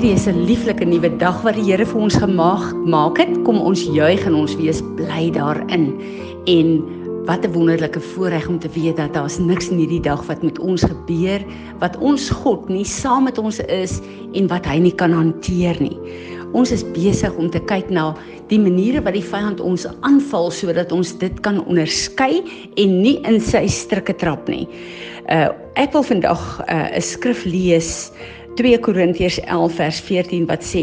Hierdie 0.00 0.16
is 0.16 0.28
'n 0.28 0.46
lieflike 0.48 0.84
nuwe 0.88 1.10
dag 1.20 1.42
wat 1.44 1.56
die 1.60 1.64
Here 1.68 1.84
vir 1.84 2.00
ons 2.00 2.14
gemaak 2.16 2.72
maak 2.88 3.18
het. 3.20 3.44
Kom 3.44 3.60
ons 3.60 3.82
juig 3.84 4.24
en 4.24 4.32
ons 4.34 4.56
wees 4.56 4.80
bly 4.96 5.28
daarin. 5.28 5.92
En 6.48 6.80
wat 7.28 7.44
'n 7.44 7.52
wonderlike 7.52 8.00
voorreg 8.00 8.48
om 8.48 8.58
te 8.58 8.70
weet 8.72 8.96
dat 8.96 9.12
daar's 9.12 9.38
niks 9.38 9.68
in 9.68 9.76
hierdie 9.76 10.00
dag 10.00 10.24
wat 10.26 10.42
met 10.42 10.58
ons 10.58 10.82
gebeur 10.82 11.44
wat 11.80 11.98
ons 11.98 12.30
God 12.30 12.68
nie 12.68 12.84
saam 12.84 13.24
met 13.24 13.38
ons 13.38 13.60
is 13.60 14.00
en 14.32 14.48
wat 14.48 14.64
hy 14.64 14.78
nie 14.78 14.94
kan 14.94 15.12
hanteer 15.12 15.76
nie. 15.80 15.98
Ons 16.52 16.72
is 16.72 16.90
besig 16.92 17.36
om 17.36 17.50
te 17.50 17.60
kyk 17.60 17.90
na 17.90 18.16
die 18.48 18.58
maniere 18.58 19.02
wat 19.02 19.12
die 19.12 19.22
vyand 19.22 19.60
ons 19.60 19.86
aanval 20.00 20.50
sodat 20.50 20.92
ons 20.92 21.12
dit 21.18 21.40
kan 21.40 21.60
onderskei 21.66 22.42
en 22.76 23.02
nie 23.02 23.20
in 23.28 23.40
sy 23.40 23.66
strikke 23.66 24.16
trap 24.16 24.48
nie. 24.48 24.66
Uh 25.28 25.48
ek 25.74 25.92
wil 25.92 26.02
vandag 26.02 26.60
uh, 26.68 26.96
'n 26.96 27.00
skrif 27.00 27.44
lees 27.44 28.10
2 28.60 28.76
Korintiërs 28.84 29.38
11 29.48 29.72
vers 29.78 29.98
14 30.04 30.42
wat 30.50 30.64
sê 30.66 30.82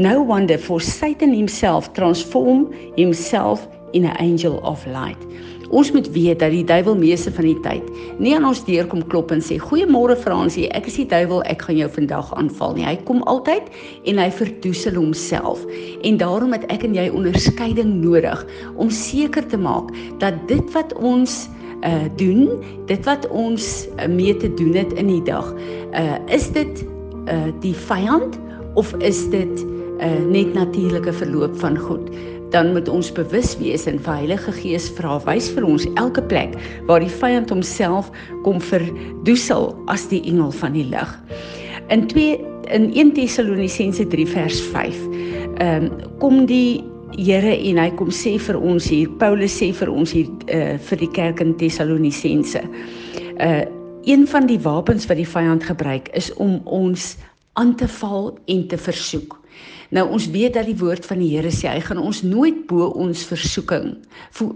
no 0.00 0.22
wonder 0.24 0.56
for 0.56 0.80
Satan 0.80 1.34
himself 1.36 1.90
transform 1.92 2.70
himself 2.96 3.66
in 3.92 4.06
an 4.08 4.16
angel 4.16 4.56
of 4.64 4.86
light. 4.86 5.20
Ons 5.68 5.92
moet 5.92 6.08
weet 6.14 6.40
dat 6.40 6.54
die 6.54 6.64
duiwel 6.64 6.96
meeste 6.96 7.28
van 7.36 7.50
die 7.50 7.60
tyd 7.66 7.84
nie 8.16 8.32
aan 8.36 8.48
ons 8.48 8.64
deur 8.64 8.88
kom 8.88 9.04
klop 9.12 9.34
en 9.34 9.44
sê 9.44 9.58
goeiemôre 9.60 10.16
Fransie, 10.16 10.70
ek 10.72 10.88
is 10.88 10.96
die 11.02 11.06
duiwel, 11.12 11.44
ek 11.52 11.68
gaan 11.68 11.76
jou 11.82 11.90
vandag 11.98 12.32
aanval 12.40 12.78
nie. 12.78 12.88
Hy 12.88 12.96
kom 13.04 13.20
altyd 13.28 13.68
en 14.08 14.24
hy 14.24 14.30
verdoesel 14.40 14.96
homself. 14.96 15.68
En 16.08 16.16
daarom 16.16 16.56
het 16.56 16.64
ek 16.72 16.88
en 16.88 16.96
jy 16.96 17.10
onderskeiding 17.12 17.98
nodig 18.00 18.44
om 18.80 18.88
seker 18.88 19.44
te 19.44 19.60
maak 19.60 19.92
dat 20.24 20.40
dit 20.48 20.64
wat 20.72 20.96
ons 20.96 21.44
uh 21.84 22.06
doen, 22.18 22.56
dit 22.88 23.04
wat 23.06 23.28
ons 23.30 23.66
uh, 23.86 24.08
mee 24.10 24.32
te 24.40 24.48
doen 24.58 24.72
het 24.80 24.96
in 24.96 25.12
die 25.12 25.24
dag, 25.28 25.52
uh 25.92 26.16
is 26.32 26.48
dit 26.56 26.88
uh 27.28 27.52
die 27.64 27.76
vyand 27.88 28.38
of 28.74 28.94
is 28.98 29.24
dit 29.30 29.64
uh 30.00 30.18
net 30.28 30.54
natuurlike 30.54 31.12
verloop 31.12 31.56
van 31.60 31.78
goed? 31.78 32.10
dan 32.50 32.72
moet 32.72 32.88
ons 32.88 33.12
bewus 33.12 33.52
wees 33.60 33.86
en 33.86 33.98
vir 34.00 34.20
Heilige 34.22 34.52
Gees 34.56 34.88
vra 34.96 35.18
wys 35.26 35.50
vir 35.52 35.66
ons 35.68 35.84
elke 36.00 36.22
plek 36.30 36.54
waar 36.88 37.02
die 37.04 37.12
vyand 37.20 37.52
homself 37.52 38.08
kom 38.46 38.60
verdoesel 38.60 39.74
as 39.92 40.06
die 40.12 40.22
engel 40.28 40.52
van 40.60 40.76
die 40.76 40.86
lig. 40.88 41.10
In 41.92 42.06
2 42.08 42.38
in 42.72 42.90
1 42.92 43.14
Tessalonisense 43.16 44.06
3 44.12 44.28
vers 44.28 44.60
5. 44.72 45.02
Ehm 45.58 45.88
um, 45.88 45.90
kom 46.22 46.46
die 46.46 46.84
Here 47.18 47.54
en 47.56 47.78
hy 47.80 47.88
kom 47.96 48.10
sê 48.12 48.34
vir 48.38 48.58
ons 48.60 48.84
hier 48.92 49.08
Paulus 49.18 49.54
sê 49.56 49.70
vir 49.74 49.88
ons 49.90 50.10
hier 50.12 50.28
uh, 50.52 50.76
vir 50.76 51.00
die 51.00 51.08
kerk 51.16 51.40
in 51.40 51.54
Tessalonisense. 51.58 52.60
Uh 53.40 53.64
een 54.08 54.24
van 54.28 54.46
die 54.48 54.60
wapens 54.64 55.04
wat 55.06 55.18
die 55.20 55.28
vyand 55.28 55.66
gebruik 55.68 56.08
is 56.16 56.30
om 56.40 56.60
ons 56.64 57.16
aan 57.60 57.74
te 57.76 57.88
val 57.88 58.38
en 58.48 58.62
te 58.68 58.78
versoek. 58.80 59.34
Nou 59.92 60.06
ons 60.16 60.28
weet 60.32 60.54
dat 60.56 60.64
die 60.68 60.76
woord 60.80 61.04
van 61.08 61.20
die 61.20 61.28
Here 61.34 61.50
sê 61.52 61.68
hy 61.68 61.82
gaan 61.84 62.00
ons 62.00 62.22
nooit 62.24 62.62
bo 62.70 62.88
ons 62.96 63.24
versoeking 63.28 63.96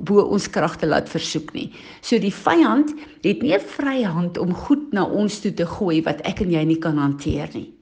bo 0.08 0.24
ons 0.24 0.48
kragte 0.52 0.88
laat 0.88 1.08
versoek 1.08 1.52
nie. 1.56 1.68
So 2.00 2.20
die 2.20 2.32
vyand 2.32 2.94
het 3.24 3.42
nie 3.42 3.52
'n 3.52 3.60
vrye 3.76 4.06
hand 4.06 4.38
om 4.38 4.54
goed 4.54 4.92
na 4.92 5.04
ons 5.04 5.40
toe 5.40 5.52
te 5.52 5.66
gooi 5.66 6.02
wat 6.02 6.20
ek 6.24 6.40
en 6.40 6.50
jy 6.50 6.64
nie 6.64 6.78
kan 6.78 6.96
hanteer 6.96 7.48
nie. 7.52 7.72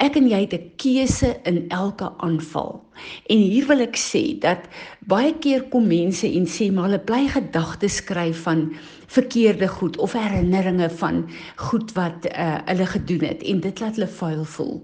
Ek 0.00 0.14
en 0.16 0.30
jy 0.30 0.38
het 0.40 0.54
'n 0.56 0.70
keuse 0.80 1.36
in 1.44 1.68
elke 1.68 2.08
aanval. 2.24 2.80
En 3.28 3.36
hier 3.36 3.66
wil 3.66 3.80
ek 3.80 3.96
sê 3.96 4.38
dat 4.40 4.64
baie 5.00 5.34
keer 5.38 5.62
kom 5.68 5.86
mense 5.86 6.26
en 6.26 6.46
sê 6.46 6.72
maar 6.72 6.88
hulle 6.88 7.04
bly 7.04 7.28
gedagtes 7.28 7.96
skryf 7.96 8.42
van 8.42 8.72
verkeerde 9.06 9.68
goed 9.68 9.98
of 9.98 10.12
herinneringe 10.12 10.90
van 10.90 11.28
goed 11.56 11.92
wat 11.92 12.26
uh, 12.32 12.58
hulle 12.64 12.86
gedoen 12.86 13.24
het 13.28 13.42
en 13.42 13.60
dit 13.60 13.80
laat 13.80 13.94
hulle 13.94 14.08
vuil 14.08 14.44
voel. 14.44 14.80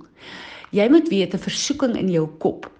Jy 0.71 0.89
moet 0.89 1.09
weet 1.09 1.35
'n 1.35 1.39
versoeking 1.49 1.97
in 1.97 2.11
jou 2.11 2.29
kop 2.39 2.71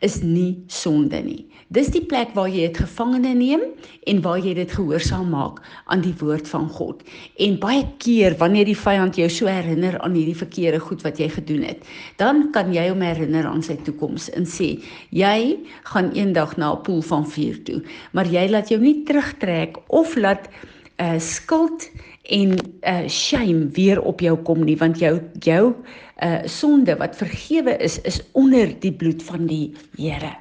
is 0.00 0.20
nie 0.22 0.64
sonde 0.66 1.20
nie. 1.22 1.46
Dis 1.72 1.88
die 1.88 2.02
plek 2.04 2.34
waar 2.36 2.50
jy 2.52 2.66
dit 2.68 2.82
gevangene 2.82 3.32
neem 3.32 3.62
en 4.10 4.18
waar 4.24 4.40
jy 4.42 4.52
dit 4.58 4.72
gehoorsaam 4.76 5.30
maak 5.32 5.62
aan 5.88 6.02
die 6.04 6.14
woord 6.20 6.48
van 6.50 6.66
God. 6.68 7.00
En 7.40 7.56
baie 7.62 7.86
keer 8.02 8.36
wanneer 8.40 8.68
die 8.68 8.76
vyand 8.76 9.16
jou 9.16 9.28
so 9.32 9.48
herinner 9.48 9.96
aan 10.04 10.18
hierdie 10.18 10.36
verkeerde 10.36 10.82
goed 10.84 11.04
wat 11.06 11.22
jy 11.22 11.30
gedoen 11.32 11.64
het, 11.70 11.86
dan 12.20 12.50
kan 12.52 12.74
jy 12.76 12.90
hom 12.90 13.00
herinner 13.00 13.48
aan 13.48 13.64
sy 13.64 13.78
toekoms 13.86 14.28
en 14.36 14.44
sê 14.44 14.74
jy 15.16 15.38
gaan 15.88 16.12
eendag 16.12 16.58
na 16.60 16.74
'n 16.74 16.82
poel 16.84 17.02
van 17.02 17.24
vuur 17.24 17.62
toe, 17.64 17.80
maar 18.12 18.26
jy 18.26 18.48
laat 18.50 18.68
jou 18.68 18.80
nie 18.80 19.04
terugtrek 19.04 19.78
of 19.88 20.16
laat 20.16 20.50
'n 21.00 21.16
uh, 21.16 21.18
skuld 21.18 21.88
en 22.22 22.54
uh 22.86 23.08
shame 23.08 23.68
weer 23.72 24.00
op 24.02 24.20
jou 24.20 24.36
kom 24.46 24.64
nie 24.64 24.76
want 24.76 24.98
jou 24.98 25.20
jou 25.40 25.74
uh 26.22 26.40
sonde 26.44 26.96
wat 26.96 27.16
vergewe 27.16 27.76
is 27.76 28.00
is 28.00 28.20
onder 28.32 28.80
die 28.80 28.92
bloed 28.92 29.22
van 29.22 29.46
die 29.46 29.74
Here. 29.96 30.36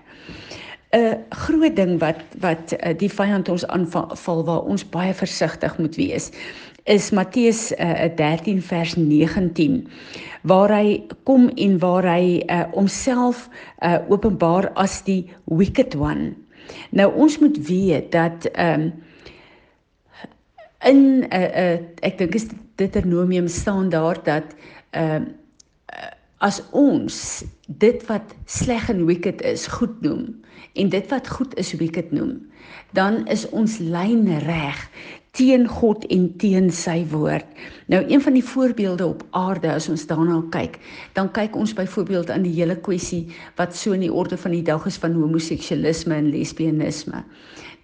'n 0.91 0.99
uh, 0.99 1.13
groot 1.29 1.75
ding 1.75 1.99
wat 1.99 2.19
wat 2.39 2.73
uh, 2.73 2.91
die 2.97 3.09
vyand 3.09 3.49
ons 3.49 3.67
aanval 3.67 4.43
waar 4.43 4.65
ons 4.67 4.83
baie 4.89 5.13
versigtig 5.13 5.77
moet 5.77 5.95
wees 5.95 6.31
is 6.83 7.11
Matteus 7.11 7.71
uh, 7.77 8.09
13 8.15 8.61
vers 8.61 8.95
19 8.95 9.87
waar 10.41 10.73
hy 10.73 11.03
kom 11.23 11.49
en 11.55 11.77
waar 11.79 12.07
hy 12.09 12.41
uh, 12.49 12.63
homself 12.73 13.47
uh, 13.79 13.99
openbaar 14.09 14.71
as 14.73 15.03
die 15.05 15.29
wicked 15.45 15.95
one. 15.95 16.33
Nou 16.91 17.11
ons 17.13 17.39
moet 17.39 17.57
weet 17.67 18.11
dat 18.11 18.49
ehm 18.53 18.81
um, 18.81 18.91
in 20.81 20.97
'n 21.21 21.25
uh, 21.29 21.49
uh, 21.63 21.79
ek 22.01 22.17
dink 22.17 22.35
is 22.35 22.47
Deuteronomium 22.75 23.47
staan 23.47 23.89
daar 23.89 24.17
dat 24.23 24.55
ehm 24.91 25.21
uh, 25.21 25.40
as 26.41 26.61
ons 26.77 27.17
dit 27.81 28.05
wat 28.09 28.35
sleg 28.45 28.89
en 28.89 29.05
wicked 29.05 29.41
is 29.47 29.67
goed 29.69 30.01
noem 30.05 30.27
en 30.73 30.89
dit 30.89 31.09
wat 31.13 31.27
goed 31.27 31.55
is 31.61 31.73
wicked 31.79 32.11
noem 32.11 32.37
dan 32.97 33.23
is 33.31 33.47
ons 33.49 33.79
lyn 33.79 34.27
reg 34.45 34.87
teen 35.31 35.63
God 35.67 36.03
en 36.11 36.25
teen 36.39 36.67
sy 36.75 37.05
woord. 37.11 37.47
Nou 37.91 38.01
een 38.03 38.21
van 38.23 38.35
die 38.35 38.43
voorbeelde 38.43 39.05
op 39.13 39.23
aarde 39.37 39.69
as 39.71 39.87
ons 39.91 40.03
daarna 40.09 40.41
kyk, 40.51 40.75
dan 41.15 41.31
kyk 41.31 41.55
ons 41.55 41.73
byvoorbeeld 41.75 42.33
aan 42.33 42.43
die 42.43 42.55
hele 42.57 42.75
kwessie 42.83 43.23
wat 43.59 43.75
so 43.75 43.95
in 43.95 44.03
die 44.03 44.11
orde 44.11 44.37
van 44.37 44.51
die 44.51 44.65
dag 44.67 44.85
is 44.89 44.99
van 44.99 45.15
homoseksualisme 45.15 46.17
en 46.17 46.29
lesbianisme. 46.33 47.23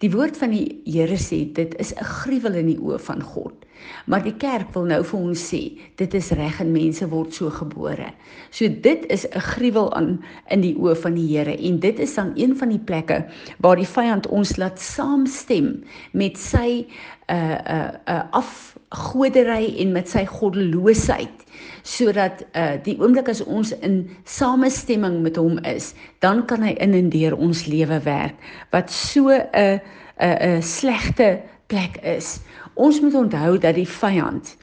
Die 0.03 0.11
woord 0.11 0.37
van 0.37 0.51
die 0.53 0.81
Here 0.85 1.17
sê 1.17 1.45
dit 1.53 1.73
is 1.79 1.93
'n 1.95 2.03
gruwel 2.03 2.53
in 2.53 2.67
die 2.67 2.79
oë 2.79 2.99
van 2.99 3.23
God. 3.23 3.65
Maar 4.05 4.23
die 4.23 4.35
kerk 4.39 4.73
wil 4.73 4.87
nou 4.89 5.01
vir 5.03 5.19
ons 5.19 5.43
sê, 5.51 5.61
dit 5.99 6.13
is 6.13 6.31
reg 6.37 6.61
en 6.63 6.71
mense 6.71 7.07
word 7.11 7.33
so 7.33 7.49
gebore. 7.53 8.11
So 8.51 8.67
dit 8.67 9.05
is 9.11 9.25
'n 9.27 9.39
gruwel 9.39 9.93
aan 9.93 10.23
in 10.49 10.61
die 10.61 10.75
oë 10.75 10.95
van 10.95 11.13
die 11.15 11.27
Here 11.27 11.57
en 11.57 11.79
dit 11.79 11.99
is 11.99 12.15
dan 12.15 12.31
een 12.35 12.55
van 12.55 12.69
die 12.69 12.79
plekke 12.79 13.25
waar 13.59 13.75
die 13.75 13.87
vyand 13.87 14.27
ons 14.27 14.57
laat 14.57 14.79
saamstem 14.79 15.83
met 16.11 16.37
sy 16.37 16.87
uh 17.27 17.57
uh 17.67 17.91
uh 18.07 18.23
afgodery 18.31 19.75
en 19.79 19.91
met 19.91 20.09
sy 20.09 20.25
goddeloosheid 20.25 21.43
sodat 21.83 22.45
uh 22.55 22.77
die 22.83 22.95
oomblik 22.99 23.27
as 23.29 23.43
ons 23.43 23.73
in 23.81 24.09
samestemming 24.23 25.21
met 25.21 25.35
hom 25.35 25.59
is, 25.63 25.93
dan 26.19 26.45
kan 26.45 26.63
hy 26.63 26.75
in 26.79 26.93
en 26.93 27.09
deur 27.09 27.35
ons 27.35 27.65
lewe 27.65 27.99
werk 28.03 28.35
wat 28.71 28.91
so 28.91 29.29
'n 29.29 29.79
'n 30.19 30.37
'n 30.57 30.61
slegte 30.61 31.41
plek 31.67 31.99
is. 32.03 32.39
Ons 32.77 33.01
moet 33.01 33.17
onthou 33.17 33.57
dat 33.57 33.75
die 33.75 33.89
vyand 33.89 34.53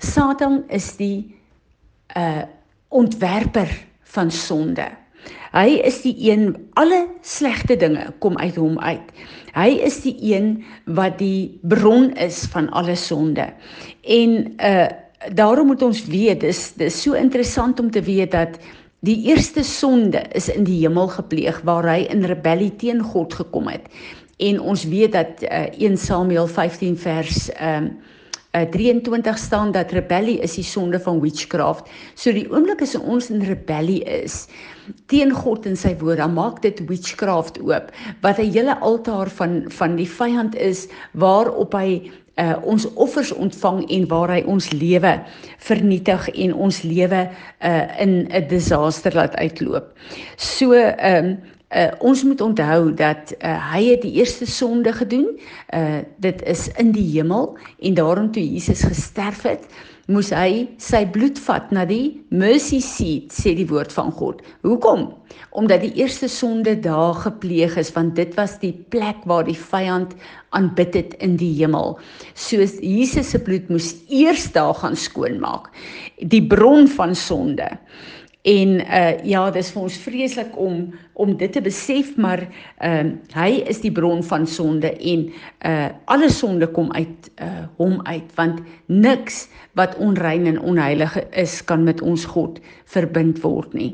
Satan 0.00 0.62
is 0.72 0.94
die 0.96 1.28
uh 2.16 2.42
ontwerper 2.90 3.70
van 4.10 4.32
sonde. 4.34 4.88
Hy 5.54 5.76
is 5.86 6.00
die 6.02 6.14
een 6.26 6.56
alle 6.74 7.04
slegte 7.22 7.76
dinge 7.78 8.08
kom 8.18 8.34
uit 8.38 8.56
hom 8.58 8.80
uit. 8.82 9.12
Hy 9.54 9.68
is 9.86 10.00
die 10.02 10.16
een 10.32 10.64
wat 10.90 11.20
die 11.20 11.60
bron 11.62 12.08
is 12.18 12.40
van 12.50 12.66
alle 12.74 12.96
sonde. 12.98 13.46
En 14.02 14.34
uh 14.58 14.88
daarom 15.36 15.68
moet 15.68 15.82
ons 15.84 16.06
weet 16.08 16.40
dis 16.40 16.60
dis 16.80 17.02
so 17.02 17.12
interessant 17.12 17.80
om 17.80 17.90
te 17.92 18.00
weet 18.02 18.32
dat 18.32 18.54
die 19.04 19.18
eerste 19.28 19.62
sonde 19.62 20.22
is 20.32 20.48
in 20.48 20.64
die 20.64 20.78
hemel 20.80 21.10
gepleeg 21.12 21.60
waar 21.68 21.84
hy 21.84 22.06
in 22.08 22.24
rebellie 22.24 22.72
teen 22.80 23.02
God 23.04 23.36
gekom 23.36 23.68
het. 23.68 23.84
En 24.40 24.60
ons 24.60 24.84
weet 24.88 25.12
dat 25.12 25.42
uh, 25.44 25.68
1 25.76 25.98
Samuel 26.00 26.48
15 26.48 26.98
vers 26.98 27.50
ehm 27.52 27.84
um, 27.84 27.92
uh, 28.56 28.66
23 28.70 29.38
staan 29.38 29.72
dat 29.72 29.92
rebellie 29.92 30.38
is 30.38 30.54
die 30.54 30.64
sonde 30.64 31.00
van 31.00 31.20
witchcraft. 31.20 31.88
So 32.14 32.32
die 32.34 32.48
oomblik 32.50 32.82
as 32.82 32.96
ons 32.98 33.30
in 33.30 33.44
rebellie 33.46 34.02
is 34.04 34.46
teen 35.06 35.30
God 35.30 35.68
en 35.70 35.76
sy 35.78 35.92
woord, 36.00 36.18
dan 36.18 36.34
maak 36.34 36.62
dit 36.64 36.80
witchcraft 36.88 37.60
oop 37.62 37.92
wat 38.24 38.40
'n 38.42 38.50
hele 38.50 38.78
altaar 38.78 39.30
van 39.30 39.64
van 39.68 39.96
die 39.96 40.08
vyand 40.08 40.56
is 40.56 40.88
waarop 41.12 41.72
hy 41.78 42.10
uh, 42.40 42.56
ons 42.62 42.88
offers 42.94 43.32
ontvang 43.32 43.84
en 43.90 44.08
waar 44.08 44.30
hy 44.34 44.42
ons 44.46 44.70
lewe 44.72 45.20
vernietig 45.58 46.28
en 46.28 46.54
ons 46.54 46.82
lewe 46.82 47.28
uh, 47.62 48.00
in 48.00 48.26
'n 48.26 48.48
disaster 48.48 49.14
laat 49.14 49.36
uitloop. 49.36 49.94
So 50.36 50.72
ehm 50.72 51.24
um, 51.24 51.38
Uh, 51.70 51.86
ons 52.02 52.24
moet 52.26 52.40
onthou 52.40 52.94
dat 52.98 53.30
uh, 53.38 53.52
hy 53.70 53.84
het 53.92 54.00
die 54.02 54.16
eerste 54.18 54.46
sonde 54.46 54.90
gedoen. 54.92 55.28
Uh 55.74 56.02
dit 56.18 56.42
is 56.42 56.66
in 56.82 56.90
die 56.90 57.06
hemel 57.12 57.52
en 57.78 57.94
daarom 57.94 58.32
toe 58.34 58.42
Jesus 58.42 58.82
gesterf 58.82 59.44
het, 59.46 59.68
moes 60.10 60.32
hy 60.34 60.66
sy 60.82 61.04
bloed 61.14 61.38
vat 61.38 61.70
na 61.70 61.84
die 61.86 62.18
mercy 62.34 62.80
seat 62.82 63.30
sê 63.34 63.54
die 63.54 63.68
woord 63.70 63.94
van 63.94 64.10
God. 64.18 64.42
Hoekom? 64.66 65.12
Omdat 65.54 65.84
die 65.86 65.92
eerste 66.02 66.26
sonde 66.26 66.74
daar 66.82 67.14
gepleeg 67.22 67.76
is 67.78 67.92
want 67.94 68.16
dit 68.18 68.34
was 68.38 68.58
die 68.62 68.74
plek 68.90 69.22
waar 69.30 69.46
die 69.46 69.58
vyand 69.58 70.16
aanbid 70.56 70.96
het 70.98 71.14
in 71.22 71.36
die 71.38 71.52
hemel. 71.60 72.00
Soos 72.34 72.80
Jesus 72.82 73.30
se 73.30 73.38
bloed 73.38 73.70
moes 73.70 73.92
eers 74.10 74.50
daar 74.56 74.74
gaan 74.82 74.98
skoonmaak. 74.98 75.70
Die 76.18 76.42
bron 76.42 76.90
van 76.90 77.14
sonde. 77.14 77.70
En 78.42 78.68
uh 78.80 79.24
ja, 79.28 79.42
dis 79.52 79.68
vir 79.74 79.82
ons 79.82 79.96
vreeslik 80.00 80.54
om 80.56 80.86
om 81.20 81.34
dit 81.36 81.52
te 81.52 81.60
besef, 81.60 82.14
maar 82.16 82.40
ehm 82.80 83.10
uh, 83.12 83.34
hy 83.36 83.50
is 83.68 83.82
die 83.84 83.92
bron 83.92 84.22
van 84.24 84.46
sonde 84.48 84.94
en 84.96 85.26
uh 85.68 85.88
alle 86.08 86.30
sonde 86.32 86.70
kom 86.72 86.88
uit 86.96 87.28
uh 87.36 87.66
hom 87.76 88.00
uit 88.06 88.32
want 88.38 88.62
niks 88.86 89.48
wat 89.76 89.96
onrein 90.00 90.46
en 90.46 90.60
onheilig 90.60 91.18
is 91.36 91.60
kan 91.64 91.84
met 91.84 92.00
ons 92.00 92.24
God 92.24 92.60
verbind 92.88 93.42
word 93.44 93.76
nie. 93.76 93.92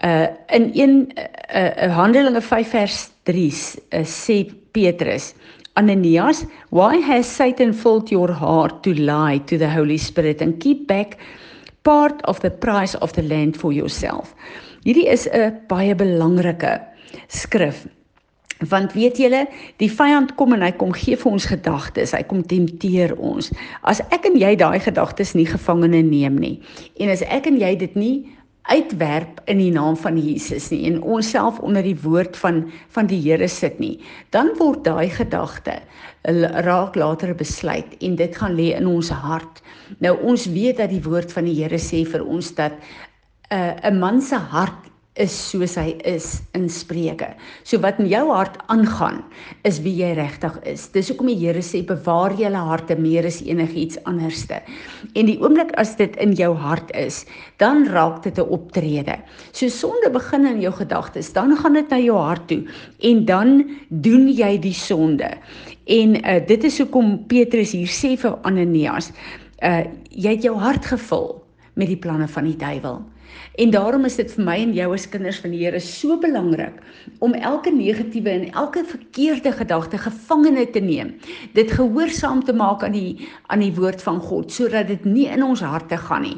Uh 0.00 0.32
in 0.48 0.72
1 0.72 0.96
uh, 1.12 1.28
uh 1.52 1.92
Handelinge 1.96 2.40
5 2.40 2.70
vers 2.72 3.10
3 3.28 3.52
uh, 3.92 4.04
sê 4.04 4.46
Petrus 4.72 5.34
Ananias, 5.78 6.46
why 6.70 6.96
has 6.96 7.26
Satan 7.26 7.72
filled 7.72 8.10
your 8.10 8.32
heart 8.32 8.82
to 8.82 8.94
lie 8.94 9.38
to 9.46 9.58
the 9.58 9.68
Holy 9.68 9.98
Spirit 9.98 10.40
and 10.40 10.58
keep 10.58 10.88
back 10.88 11.18
part 11.88 12.26
of 12.26 12.40
the 12.40 12.50
price 12.50 12.94
of 13.00 13.12
the 13.12 13.22
land 13.22 13.56
for 13.56 13.72
yourself. 13.72 14.34
Hierdie 14.84 15.08
is 15.08 15.28
'n 15.32 15.56
baie 15.68 15.94
belangrike 15.94 16.80
skrif. 17.28 17.86
Want 18.68 18.92
weet 18.92 19.16
julle, 19.16 19.46
die 19.78 19.90
vyand 19.90 20.34
kom 20.34 20.52
en 20.52 20.62
hy 20.62 20.72
kom 20.72 20.92
gee 20.92 21.16
vir 21.16 21.32
ons 21.32 21.46
gedagtes, 21.46 22.12
hy 22.12 22.22
kom 22.22 22.42
tempteer 22.42 23.14
ons. 23.16 23.52
As 23.82 24.00
ek 24.10 24.26
en 24.26 24.36
jy 24.36 24.56
daai 24.56 24.80
gedagtes 24.80 25.34
nie 25.34 25.46
gevangene 25.46 26.02
neem 26.02 26.36
nie 26.38 26.60
en 26.98 27.08
as 27.08 27.22
ek 27.22 27.46
en 27.46 27.56
jy 27.60 27.76
dit 27.76 27.94
nie 27.96 28.26
uitwerp 28.68 29.40
in 29.48 29.60
die 29.62 29.72
naam 29.72 29.96
van 29.96 30.18
Jesus 30.20 30.68
nie 30.72 30.82
en 30.90 31.00
onsself 31.02 31.58
onder 31.64 31.82
die 31.82 31.96
woord 32.02 32.36
van 32.36 32.66
van 32.94 33.08
die 33.08 33.20
Here 33.24 33.48
sit 33.48 33.78
nie, 33.80 33.98
dan 34.30 34.52
word 34.58 34.84
daai 34.84 35.08
gedagte 35.12 35.80
raak 36.66 36.96
later 36.98 37.34
besluit 37.34 37.94
en 38.04 38.16
dit 38.16 38.36
gaan 38.36 38.56
lê 38.58 38.74
in 38.76 38.86
ons 38.86 39.08
hart. 39.08 39.62
Nou 40.04 40.16
ons 40.20 40.46
weet 40.52 40.76
dat 40.82 40.90
die 40.92 41.02
woord 41.02 41.32
van 41.32 41.48
die 41.48 41.56
Here 41.56 41.80
sê 41.80 42.04
vir 42.04 42.24
ons 42.26 42.52
dat 42.54 42.74
'n 43.50 43.56
uh, 43.56 43.90
'n 43.90 43.98
man 43.98 44.20
se 44.20 44.36
hart 44.36 44.87
is 45.18 45.34
soos 45.50 45.74
hy 45.78 45.92
is 46.06 46.40
in 46.56 46.68
Spreuke. 46.70 47.28
So 47.66 47.80
wat 47.82 47.98
in 48.02 48.08
jou 48.10 48.24
hart 48.30 48.58
aangaan, 48.72 49.20
is 49.68 49.80
wie 49.84 49.94
jy 49.98 50.12
regtig 50.18 50.54
is. 50.68 50.86
Dis 50.94 51.10
hoekom 51.10 51.30
die 51.30 51.38
Here 51.38 51.62
sê 51.64 51.82
bewaar 51.86 52.34
julle 52.38 52.62
harte 52.70 52.96
meer 52.98 53.26
as 53.28 53.40
enigiets 53.42 53.98
anderste. 54.08 54.60
En 55.18 55.28
die 55.28 55.38
oomblik 55.42 55.74
as 55.80 55.96
dit 55.98 56.14
in 56.22 56.34
jou 56.38 56.52
hart 56.58 56.92
is, 56.98 57.24
dan 57.62 57.86
raak 57.90 58.22
dit 58.22 58.38
'n 58.38 58.48
optrede. 58.48 59.18
So 59.52 59.68
sonde 59.68 60.10
begin 60.10 60.46
in 60.46 60.60
jou 60.60 60.72
gedagtes, 60.72 61.32
dan 61.32 61.56
gaan 61.56 61.74
dit 61.74 61.90
na 61.90 61.98
jou 61.98 62.16
hart 62.16 62.48
toe 62.48 62.64
en 63.02 63.24
dan 63.24 63.64
doen 63.88 64.28
jy 64.28 64.58
die 64.58 64.74
sonde. 64.74 65.30
En 65.86 66.16
uh, 66.16 66.46
dit 66.46 66.64
is 66.64 66.78
hoekom 66.78 67.26
Petrus 67.26 67.72
hier 67.72 67.88
sê 67.88 68.16
vir 68.16 68.38
Ananias, 68.42 69.12
uh 69.62 69.84
jy 70.10 70.30
het 70.34 70.42
jou 70.42 70.56
hart 70.58 70.84
gevul 70.86 71.44
met 71.74 71.86
die 71.88 71.96
planne 71.96 72.28
van 72.28 72.44
die 72.44 72.56
duiwel. 72.56 73.02
En 73.58 73.70
daarom 73.70 74.04
is 74.06 74.16
dit 74.16 74.30
vir 74.36 74.44
my 74.44 74.56
en 74.62 74.72
jou 74.76 74.92
as 74.94 75.08
kinders 75.10 75.40
van 75.42 75.50
die 75.54 75.64
Here 75.64 75.80
so 75.82 76.18
belangrik 76.22 76.78
om 77.24 77.34
elke 77.34 77.72
negatiewe 77.74 78.30
en 78.30 78.46
elke 78.52 78.84
verkeerde 78.86 79.52
gedagte 79.52 79.98
gevangene 79.98 80.66
te 80.70 80.80
neem. 80.80 81.14
Dit 81.56 81.72
gehoorsaam 81.74 82.44
te 82.44 82.54
maak 82.54 82.84
aan 82.86 82.94
die 82.94 83.28
aan 83.48 83.64
die 83.64 83.74
woord 83.74 84.02
van 84.02 84.20
God 84.20 84.52
sodat 84.52 84.88
dit 84.88 85.04
nie 85.04 85.26
in 85.26 85.42
ons 85.42 85.60
harte 85.60 85.96
gaan 85.96 86.22
nie. 86.22 86.36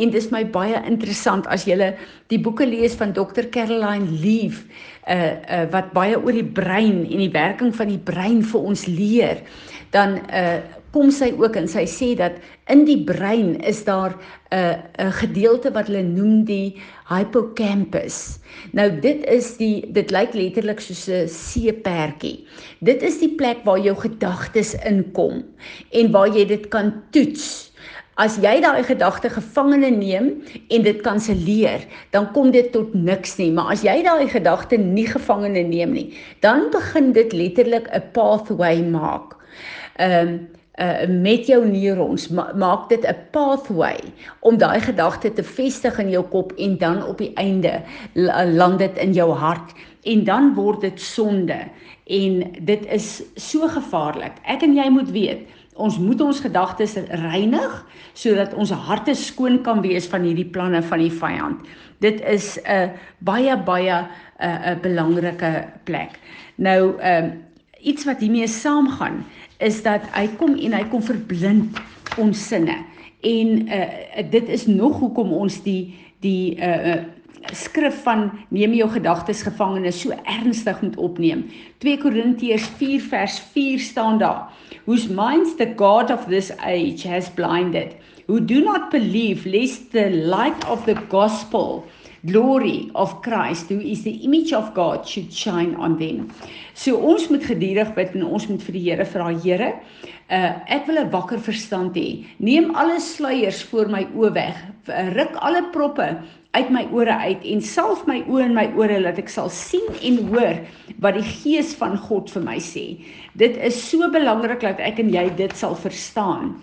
En 0.00 0.10
dis 0.10 0.30
my 0.32 0.44
baie 0.48 0.80
interessant 0.88 1.46
as 1.46 1.66
jy 1.68 1.92
die 2.32 2.40
boeke 2.40 2.66
lees 2.66 2.96
van 2.96 3.12
Dr. 3.12 3.48
Caroline 3.52 4.08
Leaf 4.22 4.64
uh 5.10 5.16
uh 5.50 5.64
wat 5.72 5.92
baie 5.92 6.16
oor 6.16 6.32
die 6.32 6.46
brein 6.46 7.02
en 7.04 7.18
die 7.18 7.32
werking 7.32 7.74
van 7.74 7.90
die 7.90 7.98
brein 8.00 8.42
vir 8.42 8.60
ons 8.72 8.86
leer, 8.86 9.42
dan 9.90 10.20
uh 10.30 10.60
kom 10.92 11.10
sy 11.10 11.30
ook 11.40 11.56
en 11.56 11.68
sy 11.68 11.84
sê 11.88 12.12
dat 12.18 12.36
in 12.72 12.84
die 12.88 13.00
brein 13.08 13.56
is 13.64 13.82
daar 13.84 14.12
'n 14.52 14.76
'n 14.98 15.12
gedeelte 15.12 15.72
wat 15.72 15.86
hulle 15.86 16.02
noem 16.02 16.44
die 16.44 16.76
hippocampus. 17.08 18.38
Nou 18.72 19.00
dit 19.00 19.24
is 19.26 19.56
die 19.56 19.92
dit 19.92 20.10
lyk 20.10 20.34
letterlik 20.34 20.80
soos 20.80 21.08
'n 21.08 21.28
seepertjie. 21.28 22.44
Dit 22.80 23.02
is 23.02 23.18
die 23.18 23.34
plek 23.36 23.64
waar 23.64 23.78
jou 23.78 23.96
gedagtes 23.96 24.74
inkom 24.84 25.44
en 25.90 26.12
waar 26.12 26.28
jy 26.28 26.44
dit 26.46 26.68
kan 26.68 26.92
toets. 27.10 27.72
As 28.16 28.36
jy 28.36 28.60
daai 28.60 28.84
gedagte 28.84 29.30
gevangene 29.30 29.90
neem 29.90 30.42
en 30.68 30.82
dit 30.82 31.00
kanselleer, 31.00 31.80
dan 32.10 32.32
kom 32.32 32.50
dit 32.50 32.72
tot 32.72 32.92
niks 32.94 33.38
nie, 33.38 33.50
maar 33.50 33.72
as 33.72 33.82
jy 33.82 34.02
daai 34.02 34.28
gedagte 34.28 34.76
nie 34.76 35.06
gevangene 35.06 35.62
neem 35.64 35.92
nie, 35.92 36.12
dan 36.40 36.68
begin 36.70 37.12
dit 37.12 37.32
letterlik 37.32 37.88
'n 37.88 38.02
pathway 38.12 38.82
maak. 38.84 39.36
Ehm 39.96 40.28
um, 40.28 40.48
uh, 40.80 41.08
met 41.08 41.46
jou 41.46 41.60
neurons 41.66 42.28
ma 42.28 42.52
maak 42.56 42.88
dit 42.88 43.04
'n 43.06 43.16
pathway 43.30 44.00
om 44.40 44.58
daai 44.58 44.80
gedagte 44.80 45.32
te 45.32 45.42
vestig 45.42 45.98
in 45.98 46.10
jou 46.10 46.24
kop 46.24 46.52
en 46.56 46.78
dan 46.78 47.04
op 47.06 47.18
die 47.18 47.32
einde 47.34 47.82
land 48.54 48.78
dit 48.78 48.96
in 48.98 49.12
jou 49.12 49.32
hart 49.32 49.72
en 50.02 50.24
dan 50.24 50.54
word 50.54 50.80
dit 50.80 51.00
sonde 51.00 51.58
en 52.06 52.52
dit 52.60 52.86
is 52.86 53.22
so 53.34 53.68
gevaarlik. 53.68 54.32
Ek 54.44 54.62
en 54.62 54.74
jy 54.76 54.88
moet 54.90 55.10
weet 55.10 55.46
Ons 55.80 55.96
moet 55.98 56.20
ons 56.20 56.40
gedagtes 56.40 56.98
reinig 57.08 57.76
sodat 58.12 58.52
ons 58.60 58.70
harte 58.76 59.14
skoon 59.16 59.62
kan 59.64 59.80
wees 59.80 60.04
van 60.12 60.26
hierdie 60.26 60.50
planne 60.52 60.82
van 60.84 61.00
die 61.00 61.12
vyand. 61.12 61.62
Dit 62.04 62.20
is 62.28 62.58
'n 62.68 62.92
baie 63.24 63.56
baie 63.56 64.04
'n 64.38 64.74
'n 64.74 64.80
belangrike 64.82 65.68
plek. 65.84 66.18
Nou 66.56 67.00
ehm 67.00 67.24
um, 67.24 67.32
iets 67.82 68.04
wat 68.04 68.22
hiermee 68.22 68.46
saamgaan 68.48 69.22
is 69.58 69.82
dat 69.82 70.06
hy 70.16 70.26
kom 70.38 70.54
en 70.58 70.76
hy 70.76 70.84
kom 70.90 71.02
verblind 71.02 71.78
ons 72.20 72.46
sinne. 72.48 72.78
En 73.22 73.58
uh 73.66 74.30
dit 74.30 74.48
is 74.48 74.66
nog 74.66 74.98
hoekom 75.00 75.32
ons 75.32 75.62
die 75.66 75.94
die 76.22 76.56
uh 76.58 77.02
skrif 77.50 78.02
van 78.04 78.28
neem 78.54 78.74
jou 78.76 78.86
gedagtes 78.90 79.42
gevangene 79.42 79.90
so 79.92 80.14
ernstig 80.30 80.78
moet 80.82 80.96
opneem. 80.96 81.42
2 81.82 81.98
Korintiërs 82.04 82.68
4 82.78 83.00
vers 83.10 83.40
4 83.54 83.80
staan 83.82 84.18
daar. 84.18 84.52
Whose 84.84 85.10
minds 85.10 85.56
the 85.58 85.72
god 85.76 86.10
of 86.10 86.26
this 86.30 86.52
age 86.58 87.08
has 87.08 87.30
blinded, 87.34 87.96
who 88.26 88.38
do 88.38 88.62
not 88.62 88.90
believe 88.90 89.48
lest 89.48 89.90
the 89.90 90.08
light 90.10 90.68
of 90.70 90.84
the 90.84 90.96
gospel 91.08 91.84
glory 92.26 92.90
of 92.94 93.20
Christ 93.22 93.68
who 93.68 93.80
is 93.80 94.02
the 94.02 94.22
image 94.24 94.52
of 94.52 94.74
God 94.74 95.06
should 95.06 95.32
shine 95.32 95.74
on 95.76 95.98
them. 95.98 96.30
So 96.74 96.96
ons 96.96 97.28
moet 97.28 97.44
geduldig 97.44 97.94
bid 97.96 98.14
en 98.14 98.26
ons 98.26 98.46
moet 98.50 98.62
vir 98.62 98.78
die 98.78 98.84
Here 98.90 99.06
vra 99.06 99.30
Here, 99.42 99.72
uh 100.30 100.52
ek 100.66 100.86
wil 100.86 101.02
'n 101.02 101.10
wakker 101.10 101.38
verstand 101.38 101.96
hê. 101.96 102.24
Neem 102.38 102.74
alle 102.74 103.00
sluiers 103.00 103.62
voor 103.62 103.90
my 103.90 104.06
oë 104.14 104.32
weg. 104.34 104.56
Ruk 104.86 105.34
alle 105.40 105.62
proppe 105.72 106.22
uit 106.52 106.70
my 106.70 106.84
ore 106.92 107.14
uit 107.26 107.44
en 107.44 107.60
salf 107.60 108.06
my 108.06 108.20
oë 108.28 108.44
en 108.44 108.54
my 108.54 108.66
ore 108.76 109.00
dat 109.02 109.18
ek 109.18 109.28
sal 109.28 109.48
sien 109.48 109.88
en 110.02 110.18
hoor 110.28 110.60
wat 111.00 111.14
die 111.14 111.24
gees 111.24 111.74
van 111.74 111.96
God 111.96 112.30
vir 112.30 112.42
my 112.42 112.58
sê. 112.60 113.00
Dit 113.34 113.56
is 113.56 113.76
so 113.90 114.08
belangrik 114.12 114.60
dat 114.60 114.80
ek 114.80 115.00
en 115.00 115.12
jy 115.12 115.28
dit 115.36 115.56
sal 115.56 115.74
verstaan. 115.74 116.56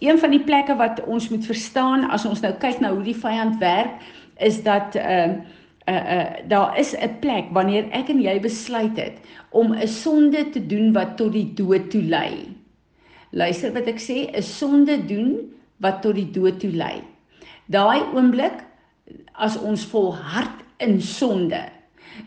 Een 0.00 0.18
van 0.18 0.32
die 0.32 0.40
plekke 0.44 0.76
wat 0.76 1.00
ons 1.04 1.28
moet 1.28 1.44
verstaan 1.44 2.06
as 2.10 2.24
ons 2.24 2.40
nou 2.40 2.52
kyk 2.60 2.80
na 2.80 2.92
hoe 2.94 3.04
die 3.04 3.16
vyand 3.16 3.58
werk, 3.60 4.00
is 4.40 4.62
dat 4.62 4.94
ehm 4.94 5.30
uh, 5.30 5.94
uh, 5.94 6.12
uh 6.18 6.48
daar 6.48 6.78
is 6.78 6.94
'n 6.96 7.18
plek 7.20 7.44
wanneer 7.52 7.90
ek 7.90 8.08
en 8.08 8.20
jy 8.20 8.40
besluit 8.40 8.96
het 8.96 9.18
om 9.50 9.72
'n 9.72 9.88
sonde 9.88 10.50
te 10.50 10.66
doen 10.66 10.92
wat 10.92 11.16
tot 11.16 11.32
die 11.32 11.52
dood 11.54 11.90
toe 11.90 12.02
lei. 12.02 12.56
Luister 13.30 13.72
wat 13.72 13.86
ek 13.86 14.00
sê, 14.00 14.30
'n 14.32 14.42
sonde 14.42 15.04
doen 15.06 15.52
wat 15.76 16.02
tot 16.02 16.14
die 16.14 16.30
dood 16.30 16.60
toe 16.60 16.72
lei. 16.72 17.02
Daai 17.66 18.02
oomblik 18.14 18.64
as 19.32 19.58
ons 19.58 19.84
volhard 19.84 20.64
in 20.76 21.00
sonde, 21.00 21.68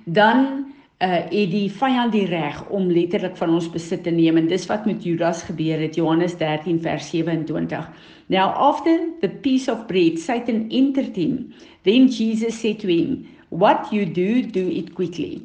dan 0.04 0.73
uh 1.04 1.20
het 1.28 1.52
die 1.52 1.68
vyand 1.72 2.14
die 2.16 2.26
reg 2.30 2.62
om 2.72 2.88
letterlik 2.88 3.36
van 3.38 3.52
ons 3.58 3.68
besit 3.72 4.06
te 4.06 4.12
neem 4.14 4.38
en 4.40 4.48
dis 4.48 4.68
wat 4.70 4.86
met 4.88 5.04
Judas 5.04 5.44
gebeur 5.44 5.82
het 5.84 5.98
Johannes 6.00 6.38
13 6.40 6.80
vers 6.82 7.10
27 7.12 7.90
Now 8.28 8.54
after 8.56 9.10
the 9.22 9.28
piece 9.28 9.68
of 9.72 9.88
bread 9.88 10.20
Satan 10.20 10.70
entered 10.72 11.16
him. 11.16 11.54
Then 11.84 12.08
Jesus 12.08 12.60
said 12.60 12.80
to 12.80 12.88
him 12.88 13.28
what 13.50 13.92
you 13.92 14.06
do 14.06 14.42
do 14.42 14.70
it 14.70 14.94
quickly. 14.96 15.42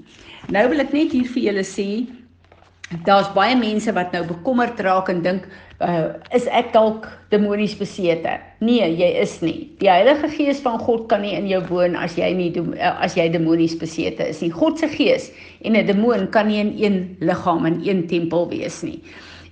Nou 0.48 0.68
wil 0.70 0.84
ek 0.84 0.94
net 0.94 1.12
hier 1.12 1.26
vir 1.28 1.48
julle 1.50 1.64
sê 1.66 1.88
daar's 3.04 3.28
baie 3.34 3.56
mense 3.56 3.92
wat 3.92 4.12
nou 4.16 4.22
bekommerd 4.24 4.80
raak 4.80 5.10
en 5.12 5.20
dink 5.22 5.48
uh, 5.84 6.16
is 6.34 6.46
ek 6.48 6.72
dalk 6.72 7.06
demonies 7.32 7.74
besete? 7.76 8.38
Nee, 8.64 8.86
jy 8.96 9.10
is 9.20 9.36
nie. 9.44 9.68
Die 9.82 9.90
Heilige 9.90 10.30
Gees 10.32 10.62
van 10.64 10.78
God 10.80 11.06
kan 11.12 11.22
nie 11.22 11.34
in 11.36 11.50
jou 11.50 11.60
woon 11.68 11.98
as 12.00 12.16
jy 12.18 12.30
nie 12.36 12.48
uh, 12.56 12.94
as 13.04 13.16
jy 13.18 13.28
demonies 13.34 13.76
besete 13.78 14.30
is 14.32 14.40
nie. 14.44 14.50
God 14.54 14.80
se 14.80 14.88
gees 14.88 15.30
en 15.60 15.76
'n 15.76 15.86
demoon 15.86 16.30
kan 16.32 16.48
nie 16.48 16.60
in 16.60 16.72
een 16.78 17.16
liggaam 17.20 17.66
in 17.66 17.82
een 17.84 18.06
tempel 18.08 18.48
wees 18.48 18.82
nie. 18.82 19.02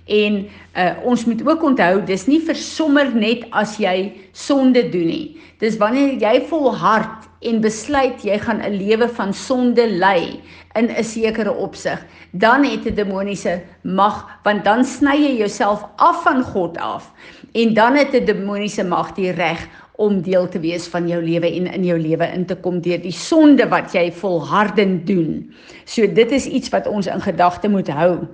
En 0.07 0.47
uh, 0.77 0.91
ons 1.03 1.25
moet 1.25 1.41
ook 1.47 1.63
onthou 1.63 2.03
dis 2.05 2.25
nie 2.27 2.39
vir 2.39 2.55
sommer 2.55 3.11
net 3.15 3.43
as 3.51 3.77
jy 3.77 4.13
sonde 4.31 4.89
doen 4.89 5.07
nie. 5.11 5.37
Dis 5.59 5.77
wanneer 5.77 6.15
jy 6.21 6.41
volhard 6.49 7.27
en 7.45 7.61
besluit 7.61 8.23
jy 8.25 8.37
gaan 8.39 8.61
'n 8.61 8.77
lewe 8.77 9.07
van 9.09 9.33
sonde 9.33 9.87
lei 9.89 10.41
in 10.75 10.89
'n 10.89 11.03
sekere 11.03 11.53
opsig, 11.53 11.99
dan 12.31 12.63
het 12.63 12.85
'n 12.85 12.95
demoniese 12.95 13.61
mag, 13.83 14.25
want 14.43 14.63
dan 14.63 14.85
sny 14.85 15.15
jy 15.15 15.37
jouself 15.37 15.85
af 15.97 16.23
van 16.23 16.43
God 16.43 16.77
af 16.77 17.11
en 17.53 17.73
dan 17.73 17.95
het 17.95 18.13
'n 18.13 18.25
demoniese 18.25 18.83
mag 18.83 19.13
die 19.13 19.31
reg 19.31 19.67
om 19.97 20.21
deel 20.21 20.45
te 20.49 20.59
wees 20.61 20.85
van 20.93 21.07
jou 21.09 21.17
lewe 21.23 21.49
en 21.49 21.67
in 21.73 21.85
jou 21.85 21.97
lewe 21.99 22.25
in 22.33 22.45
te 22.45 22.55
kom 22.61 22.77
deur 22.85 23.01
die 23.01 23.15
sonde 23.15 23.65
wat 23.71 23.95
jy 23.97 24.11
volhardend 24.13 25.07
doen. 25.09 25.47
So 25.85 26.05
dit 26.05 26.31
is 26.31 26.45
iets 26.45 26.69
wat 26.69 26.87
ons 26.87 27.09
in 27.09 27.21
gedagte 27.21 27.69
moet 27.69 27.89
hou. 27.89 28.27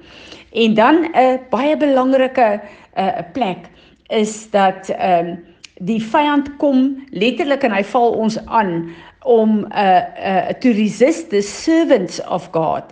En 0.52 0.74
dan 0.74 0.96
'n 1.04 1.16
uh, 1.16 1.40
baie 1.50 1.78
belangrike 1.78 2.60
'n 2.60 3.00
uh, 3.00 3.24
plek 3.34 3.72
is 4.08 4.50
dat 4.52 4.90
ehm 4.90 5.28
um, 5.28 5.40
die 5.82 6.04
vyand 6.04 6.56
kom 6.58 7.04
letterlik 7.10 7.64
en 7.64 7.72
hy 7.72 7.84
val 7.84 8.12
ons 8.12 8.38
aan 8.46 8.90
om 9.24 9.60
'n 9.60 9.72
uh, 9.72 10.04
uh, 10.26 10.50
to 10.60 10.72
resist 10.72 11.30
the 11.30 11.42
servants 11.42 12.22
of 12.28 12.50
God. 12.52 12.84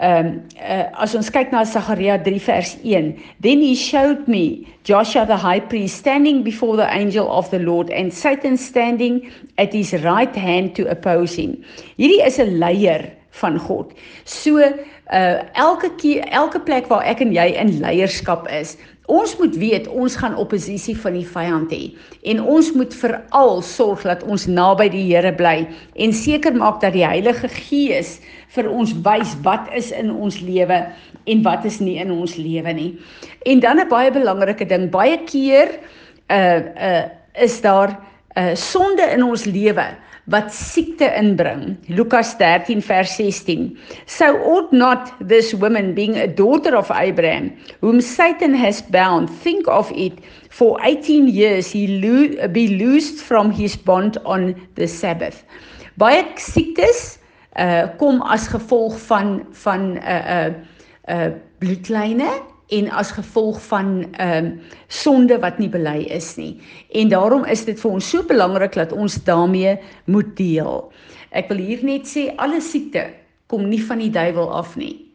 Ehm 0.00 0.26
um, 0.26 0.42
uh, 0.62 1.02
as 1.02 1.14
ons 1.18 1.28
kyk 1.30 1.50
na 1.50 1.64
Sagaria 1.66 2.22
3 2.22 2.38
vers 2.38 2.76
1, 2.84 3.18
then 3.40 3.58
he 3.58 3.74
showed 3.74 4.28
me 4.28 4.68
Joshua 4.84 5.26
the 5.26 5.36
high 5.36 5.58
priest 5.58 5.98
standing 5.98 6.44
before 6.44 6.76
the 6.76 6.86
angel 6.94 7.26
of 7.28 7.50
the 7.50 7.58
Lord 7.58 7.90
and 7.90 8.14
Satan 8.14 8.56
standing 8.56 9.28
at 9.58 9.72
his 9.72 9.92
right 10.04 10.34
hand 10.36 10.76
to 10.76 10.86
oppose 10.86 11.34
him. 11.34 11.64
Hierdie 11.98 12.24
is 12.24 12.38
'n 12.38 12.60
leier 12.60 13.10
van 13.40 13.58
God. 13.58 13.92
So 14.24 14.72
uh 15.12 15.40
elke 15.52 15.94
keer 15.96 16.24
elke 16.28 16.60
plek 16.60 16.86
waar 16.88 17.04
ek 17.04 17.20
en 17.20 17.32
jy 17.32 17.46
in 17.56 17.78
leierskap 17.80 18.48
is, 18.52 18.76
Ons 19.08 19.38
moet 19.40 19.54
weet 19.56 19.86
ons 19.88 20.16
gaan 20.20 20.34
oppositie 20.36 20.92
van 21.00 21.14
die 21.16 21.24
vyand 21.24 21.70
hê 21.72 21.94
en 22.28 22.42
ons 22.44 22.66
moet 22.76 22.92
veral 22.92 23.62
sorg 23.64 24.02
dat 24.04 24.20
ons 24.28 24.44
naby 24.50 24.90
die 24.92 25.06
Here 25.06 25.30
bly 25.32 25.62
en 25.96 26.12
seker 26.12 26.52
maak 26.52 26.82
dat 26.82 26.92
die 26.92 27.06
Heilige 27.06 27.48
Gees 27.54 28.18
vir 28.52 28.68
ons 28.68 28.92
wys 29.06 29.32
wat 29.46 29.70
is 29.80 29.88
in 29.96 30.12
ons 30.12 30.36
lewe 30.44 30.82
en 31.24 31.40
wat 31.46 31.64
is 31.64 31.80
nie 31.80 31.96
in 32.02 32.12
ons 32.12 32.36
lewe 32.36 32.74
nie. 32.76 32.90
En 33.48 33.64
dan 33.64 33.80
'n 33.80 33.88
baie 33.88 34.12
belangrike 34.12 34.68
ding, 34.68 34.90
baie 34.92 35.16
keer 35.24 35.80
uh 36.28 36.60
uh 36.76 37.04
is 37.32 37.60
daar 37.60 37.96
uh, 38.36 38.54
sonde 38.54 39.08
in 39.08 39.22
ons 39.24 39.44
lewe 39.44 39.88
wat 40.28 40.52
siekte 40.52 41.08
inbring. 41.16 41.76
Lukas 41.88 42.34
13 42.36 42.82
vers 42.82 43.16
16. 43.16 43.78
So 44.06 44.36
ought 44.44 44.72
not 44.72 45.12
this 45.28 45.54
woman 45.54 45.94
being 45.94 46.16
a 46.16 46.26
daughter 46.26 46.76
of 46.76 46.90
Abraham 46.90 47.52
whom 47.80 48.00
Satan 48.00 48.54
has 48.54 48.82
bound 48.82 49.30
think 49.30 49.66
of 49.68 49.90
it 49.92 50.20
for 50.50 50.78
18 50.84 51.28
years 51.28 51.70
he 51.72 51.86
lo 52.00 52.48
be 52.48 52.68
loosed 52.68 53.24
from 53.24 53.50
his 53.50 53.76
bond 53.76 54.18
on 54.24 54.54
the 54.74 54.86
Sabbath. 54.86 55.44
Baie 55.96 56.24
siektes 56.36 57.18
uh 57.56 57.88
kom 57.98 58.22
as 58.22 58.48
gevolg 58.48 58.98
van 59.08 59.46
van 59.52 59.96
'n 59.96 59.98
uh, 59.98 60.46
'n 60.46 60.54
uh, 61.08 61.24
uh, 61.26 61.32
bloedlyne 61.58 62.30
en 62.68 62.90
as 62.90 63.12
gevolg 63.16 63.60
van 63.70 64.04
ehm 64.12 64.44
um, 64.44 64.60
sonde 64.88 65.38
wat 65.40 65.58
nie 65.58 65.68
bely 65.68 66.04
is 66.12 66.36
nie. 66.36 66.60
En 66.92 67.08
daarom 67.08 67.44
is 67.44 67.64
dit 67.64 67.80
vir 67.80 67.90
ons 67.90 68.10
so 68.10 68.24
belangrik 68.28 68.74
dat 68.76 68.92
ons 68.92 69.16
daarmee 69.24 69.76
moet 70.04 70.36
deel. 70.36 70.92
Ek 71.30 71.48
wil 71.48 71.60
hier 71.60 71.84
net 71.84 72.08
sê 72.08 72.28
alle 72.36 72.60
siekte 72.60 73.08
kom 73.48 73.68
nie 73.68 73.82
van 73.84 74.00
die 74.04 74.12
duiwel 74.12 74.50
af 74.52 74.76
nie. 74.76 75.08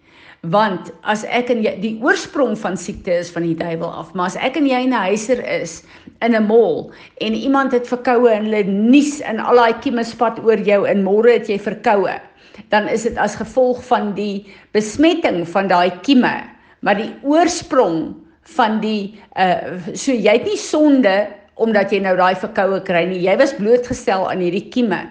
Want 0.51 0.91
as 1.07 1.23
ek 1.23 1.49
en 1.53 1.61
jy 1.63 1.71
die 1.79 1.93
oorsprong 2.03 2.57
van 2.59 2.75
siekte 2.77 3.13
is 3.21 3.31
van 3.31 3.45
die 3.47 3.55
duiwel 3.55 3.87
af, 3.87 4.11
maar 4.13 4.33
as 4.33 4.35
ek 4.35 4.57
en 4.59 4.67
jy 4.67 4.81
in 4.83 4.93
'n 4.93 5.05
huiser 5.09 5.39
is 5.61 5.83
in 6.21 6.35
'n 6.35 6.47
mall 6.47 6.91
en 7.21 7.33
iemand 7.33 7.71
het 7.71 7.87
verkoue 7.87 8.29
en 8.29 8.43
hulle 8.49 8.63
nies 8.63 9.21
in 9.21 9.39
al 9.39 9.55
daai 9.55 9.79
kieme 9.79 10.03
spat 10.03 10.39
oor 10.43 10.59
jou 10.59 10.85
en 10.85 11.03
môre 11.03 11.31
het 11.31 11.47
jy 11.47 11.59
verkoue, 11.59 12.19
dan 12.69 12.87
is 12.87 13.03
dit 13.03 13.17
as 13.17 13.35
gevolg 13.35 13.83
van 13.83 14.13
die 14.13 14.45
besmetting 14.73 15.47
van 15.47 15.67
daai 15.67 15.91
kieme 16.01 16.52
maar 16.83 16.99
die 16.99 17.11
oorsprong 17.23 18.11
van 18.57 18.81
die 18.83 19.15
uh 19.39 19.79
so 19.95 20.11
jy 20.11 20.35
het 20.37 20.45
nie 20.47 20.59
sonde 20.59 21.15
omdat 21.61 21.91
jy 21.93 21.99
nou 22.01 22.15
daai 22.17 22.33
verkoue 22.39 22.79
kry 22.85 23.03
nie. 23.05 23.21
Jy 23.21 23.35
was 23.37 23.53
blootgestel 23.53 24.25
aan 24.29 24.41
hierdie 24.41 24.65
kieme. 24.73 25.03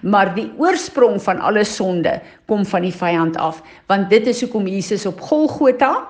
Maar 0.00 0.32
die 0.36 0.48
oorsprong 0.60 1.18
van 1.20 1.42
alle 1.44 1.64
sonde 1.68 2.16
kom 2.48 2.64
van 2.66 2.86
die 2.86 2.94
vyand 2.94 3.36
af, 3.36 3.60
want 3.90 4.08
dit 4.08 4.26
is 4.30 4.40
hoekom 4.40 4.68
Jesus 4.70 5.04
op 5.06 5.20
Golgotha 5.20 6.06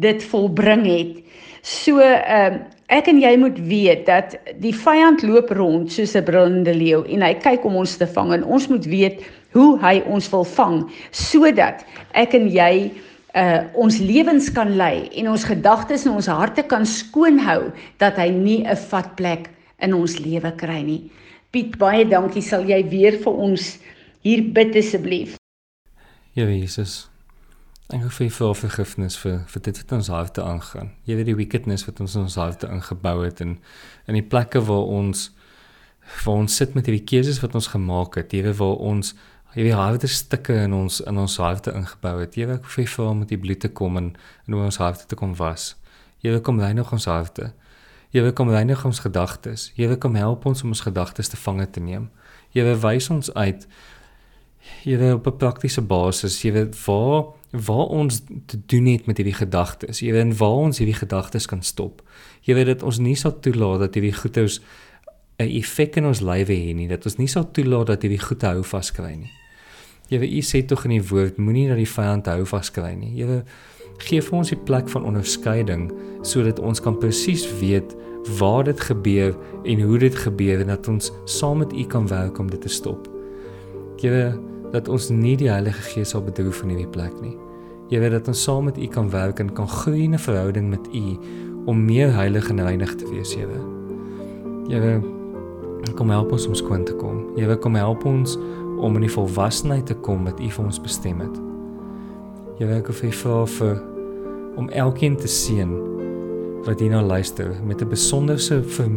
dit 0.00 0.24
volbring 0.30 0.86
het. 0.88 1.20
So 1.64 2.00
ehm 2.00 2.60
uh, 2.60 2.62
ek 2.92 3.08
en 3.08 3.16
jy 3.18 3.32
moet 3.40 3.56
weet 3.64 4.02
dat 4.06 4.34
die 4.60 4.74
vyand 4.76 5.22
loop 5.24 5.48
rond 5.56 5.92
soos 5.92 6.12
'n 6.14 6.24
brullende 6.24 6.74
leeu 6.76 7.00
en 7.08 7.22
hy 7.24 7.32
kyk 7.40 7.64
om 7.64 7.76
ons 7.80 7.96
te 7.96 8.06
vang 8.06 8.34
en 8.36 8.44
ons 8.44 8.68
moet 8.68 8.84
weet 8.84 9.24
hoe 9.56 9.78
hy 9.80 10.02
ons 10.04 10.28
wil 10.30 10.44
vang 10.44 10.76
sodat 11.10 11.80
ek 12.12 12.34
en 12.34 12.48
jy 12.52 12.92
uh 13.34 13.62
ons 13.74 13.98
lewens 13.98 14.50
kan 14.54 14.76
lei 14.78 15.08
en 15.18 15.28
ons 15.32 15.44
gedagtes 15.44 16.06
en 16.06 16.14
ons 16.14 16.30
harte 16.30 16.62
kan 16.70 16.86
skoon 16.86 17.40
hou 17.42 17.72
dat 17.98 18.16
hy 18.16 18.28
nie 18.30 18.62
'n 18.62 18.76
vatplek 18.76 19.50
in 19.78 19.94
ons 19.94 20.18
lewe 20.18 20.52
kry 20.56 20.82
nie. 20.82 21.10
Piet, 21.50 21.78
baie 21.78 22.04
dankie. 22.08 22.42
Sal 22.42 22.64
jy 22.66 22.82
weer 22.88 23.18
vir 23.22 23.32
ons 23.32 23.78
hier 24.22 24.42
bid 24.42 24.76
asseblief? 24.76 25.36
Ja, 26.34 26.46
Jesus. 26.46 27.08
Dankie 27.90 28.10
vir 28.10 28.30
vir 28.30 28.54
vergifnis 28.54 29.16
vir 29.20 29.44
vir 29.46 29.62
dit 29.62 29.78
wat 29.82 29.92
ons 29.92 30.08
harte 30.08 30.42
aangaan. 30.42 30.90
Jy 31.04 31.16
weet 31.16 31.26
die 31.26 31.36
wickedness 31.36 31.84
wat 31.86 32.00
ons 32.00 32.14
in 32.14 32.22
ons 32.22 32.38
harte 32.40 32.66
ingebou 32.66 33.24
het 33.24 33.40
en 33.40 33.58
in 34.08 34.14
die 34.14 34.24
plekke 34.24 34.62
waar 34.64 34.88
ons 34.88 35.30
waar 36.24 36.40
ons 36.42 36.56
sit 36.56 36.74
met 36.74 36.86
hierdie 36.86 37.04
keuses 37.04 37.40
wat 37.40 37.54
ons 37.54 37.70
gemaak 37.72 38.16
het, 38.16 38.32
hier 38.32 38.50
waar 38.58 38.76
ons 38.76 39.14
jy 39.54 39.62
weet 39.62 39.78
harde 39.78 40.06
stukke 40.06 40.54
in 40.64 40.72
ons 40.72 41.00
in 41.00 41.18
ons 41.18 41.36
harte 41.38 41.72
ingebou 41.72 42.20
het. 42.20 42.36
Jy 42.36 42.46
weet 42.46 42.66
vir 42.66 42.86
vir 42.96 43.14
met 43.16 43.28
die 43.28 43.38
bloed 43.38 43.60
te 43.60 43.68
kom 43.68 43.96
en 43.96 44.16
in 44.46 44.54
ons 44.54 44.80
harte 44.82 45.06
te 45.06 45.14
kom 45.14 45.34
was. 45.38 45.74
Jy 46.20 46.30
weet 46.34 46.42
kom 46.42 46.60
reinig 46.60 46.92
ons 46.92 47.04
harte. 47.04 47.52
Jy 48.10 48.22
weet 48.22 48.34
kom 48.34 48.50
reinig 48.50 48.84
ons 48.84 49.00
gedagtes. 49.00 49.72
Jy 49.74 49.88
weet 49.88 50.00
kom 50.00 50.14
help 50.14 50.46
ons 50.46 50.62
om 50.62 50.74
ons 50.74 50.86
gedagtes 50.86 51.28
te 51.28 51.36
vange 51.36 51.66
te 51.70 51.80
neem. 51.80 52.10
Jy 52.54 52.62
weet 52.64 52.82
wys 52.82 53.10
ons 53.10 53.32
uit 53.34 53.66
jy 54.84 54.96
weet 54.96 55.12
op 55.12 55.26
'n 55.26 55.36
praktiese 55.36 55.82
basis, 55.82 56.42
jy 56.42 56.52
weet 56.52 56.84
waar 56.86 57.24
waar 57.50 57.86
ons 57.86 58.22
te 58.46 58.58
doen 58.66 58.86
het 58.86 59.06
met 59.06 59.16
hierdie 59.16 59.34
gedagtes. 59.34 60.00
Jy 60.00 60.12
weet 60.12 60.38
waar 60.38 60.58
ons 60.66 60.78
hierdie 60.78 60.98
gedagtes 60.98 61.46
kan 61.46 61.62
stop. 61.62 62.02
Jy 62.42 62.54
weet 62.54 62.66
dit 62.66 62.82
ons 62.82 62.98
nie 62.98 63.14
sal 63.14 63.40
toelaat 63.40 63.78
dat 63.78 63.94
hierdie 63.94 64.12
goeters 64.12 64.60
'n 65.38 65.48
effek 65.48 65.96
in 65.96 66.06
ons 66.06 66.20
lywe 66.20 66.54
hê 66.54 66.74
nie, 66.74 66.88
dat 66.88 67.04
ons 67.04 67.16
nie 67.16 67.26
sal 67.26 67.50
toelaat 67.50 67.86
dat 67.86 68.02
hierdie 68.02 68.20
goeie 68.20 68.46
hou 68.46 68.62
vaskry 68.62 69.14
nie. 69.16 69.30
Jewe 70.08 70.28
u 70.28 70.40
sê 70.44 70.62
tog 70.66 70.84
in 70.84 70.98
die 70.98 71.06
woord 71.08 71.38
moenie 71.40 71.68
dat 71.68 71.80
die 71.80 71.88
vyand 71.88 72.26
hou 72.28 72.44
vaskry 72.48 72.92
nie. 72.98 73.12
Jewe 73.16 73.42
gee 74.04 74.20
vir 74.22 74.38
ons 74.38 74.50
die 74.50 74.58
plek 74.58 74.88
van 74.92 75.06
onderskeiding 75.06 75.86
sodat 76.26 76.58
ons 76.58 76.82
kan 76.82 76.98
presies 76.98 77.46
weet 77.60 77.94
waar 78.38 78.64
dit 78.64 78.80
gebeur 78.80 79.34
en 79.64 79.80
hoe 79.80 79.98
dit 79.98 80.16
gebeur 80.16 80.60
en 80.64 80.72
dat 80.72 80.88
ons 80.88 81.12
saam 81.30 81.62
met 81.62 81.72
u 81.72 81.84
kan 81.88 82.08
werk 82.08 82.38
om 82.38 82.50
dit 82.50 82.60
te 82.60 82.72
stop. 82.72 83.08
Jewe 84.02 84.34
dat 84.72 84.88
ons 84.88 85.08
nie 85.14 85.36
die 85.38 85.50
Heilige 85.50 85.82
Gees 85.92 86.14
sal 86.14 86.24
bedroef 86.26 86.64
in 86.64 86.74
hierdie 86.74 86.90
plek 86.90 87.14
nie. 87.22 87.36
Jewe 87.92 88.10
dat 88.10 88.28
ons 88.28 88.42
saam 88.42 88.64
met 88.68 88.78
u 88.80 88.86
kan 88.90 89.10
werk 89.12 89.40
en 89.40 89.52
kan 89.54 89.68
groei 89.68 90.04
in 90.04 90.14
'n 90.14 90.18
verhouding 90.18 90.70
met 90.70 90.86
u 90.92 91.18
om 91.66 91.84
meer 91.84 92.12
heilig 92.12 92.48
en 92.50 92.60
reinig 92.60 92.94
te 92.94 93.08
wees, 93.08 93.34
Jewe. 93.34 93.60
Jewe 94.68 95.02
kom 95.94 96.10
help 96.10 96.32
ons 96.32 96.46
om 96.46 96.54
skoon 96.54 96.84
te 96.84 96.94
kom. 96.94 97.24
Jewe 97.36 97.56
kom 97.56 97.74
help 97.74 98.04
ons 98.04 98.38
om 98.78 98.94
in 98.94 99.06
die 99.06 99.12
volwassenheid 99.12 99.86
te 99.86 99.94
kom 99.94 100.24
wat 100.24 100.40
U 100.40 100.50
vir 100.50 100.64
ons 100.64 100.80
bestem 100.80 101.20
het. 101.20 101.40
Jy 102.58 102.66
werk 102.70 102.88
of 102.88 103.02
jy 103.02 103.10
vra 103.12 103.42
vir 103.46 103.82
om 104.56 104.70
elkeen 104.70 105.16
te 105.18 105.28
seën 105.28 105.72
wat 106.64 106.80
hierna 106.80 107.02
luister 107.02 107.54
met 107.64 107.82
'n 107.82 107.88
besonderse 107.88 108.62
ver, 108.62 108.90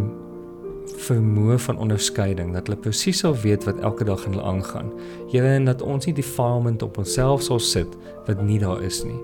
vermoë 0.96 1.58
van 1.60 1.78
onderskeiding 1.78 2.54
dat 2.54 2.68
hulle 2.68 2.80
presies 2.80 3.20
sal 3.20 3.36
weet 3.36 3.64
wat 3.64 3.80
elke 3.80 4.04
dag 4.04 4.26
in 4.26 4.32
hulle 4.32 4.44
aangaan. 4.44 4.92
Here 5.32 5.48
en 5.48 5.66
dat 5.66 5.82
ons 5.82 6.06
nie 6.06 6.16
defilement 6.16 6.84
op 6.84 6.98
onsself 6.98 7.42
sal 7.42 7.60
sit 7.60 7.98
wat 8.26 8.42
nie 8.42 8.60
daar 8.60 8.82
is 8.82 9.04
nie. 9.04 9.20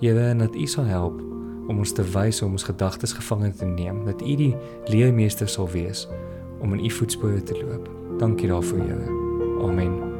Here 0.00 0.28
en 0.28 0.38
dat 0.38 0.54
U 0.54 0.66
sal 0.66 0.84
help 0.84 1.20
om 1.68 1.78
ons 1.78 1.92
te 1.92 2.04
wys 2.14 2.42
om 2.42 2.50
ons 2.50 2.62
gedagtes 2.62 3.12
gevange 3.12 3.52
te 3.58 3.66
neem, 3.66 4.04
dat 4.04 4.22
U 4.22 4.36
die 4.36 4.54
leermeester 4.86 5.48
sal 5.48 5.68
wees 5.68 6.08
om 6.60 6.72
in 6.72 6.84
U 6.84 6.90
voetspore 6.90 7.42
te 7.42 7.54
loop. 7.54 7.90
Dankie 8.18 8.48
daarvoor, 8.48 8.78
Here. 8.78 9.25
Amen. 9.60 10.15